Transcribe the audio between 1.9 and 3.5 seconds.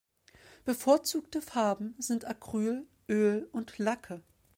sind Acryl, Öl